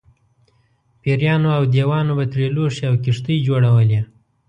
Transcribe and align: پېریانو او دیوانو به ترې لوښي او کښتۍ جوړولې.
پېریانو 1.01 1.49
او 1.57 1.63
دیوانو 1.73 2.13
به 2.17 2.25
ترې 2.31 2.47
لوښي 2.55 2.83
او 2.89 2.95
کښتۍ 3.03 3.37
جوړولې. 3.47 4.01